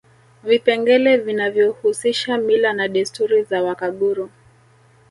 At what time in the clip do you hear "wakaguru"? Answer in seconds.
3.63-4.29